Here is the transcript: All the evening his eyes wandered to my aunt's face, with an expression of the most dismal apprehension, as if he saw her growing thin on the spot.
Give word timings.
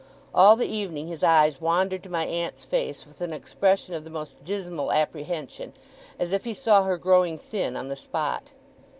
All 0.33 0.55
the 0.55 0.65
evening 0.65 1.09
his 1.09 1.23
eyes 1.23 1.61
wandered 1.61 2.01
to 2.01 2.09
my 2.09 2.25
aunt's 2.25 2.65
face, 2.65 3.05
with 3.05 3.21
an 3.21 3.31
expression 3.31 3.93
of 3.93 4.03
the 4.03 4.09
most 4.09 4.43
dismal 4.43 4.91
apprehension, 4.91 5.73
as 6.17 6.33
if 6.33 6.43
he 6.43 6.55
saw 6.55 6.81
her 6.85 6.97
growing 6.97 7.37
thin 7.37 7.75
on 7.77 7.87
the 7.87 7.95
spot. 7.95 8.45